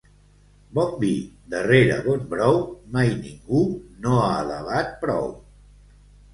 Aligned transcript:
Bon 0.77 0.95
vi 1.03 1.09
darrere 1.55 1.99
bon 2.07 2.25
brou 2.33 2.59
mai 2.97 3.13
ningú 3.21 3.63
no 4.07 4.19
ha 4.25 4.35
alabat 4.41 4.93
prou. 5.07 5.33